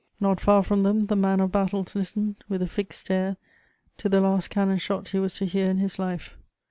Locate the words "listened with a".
1.93-2.67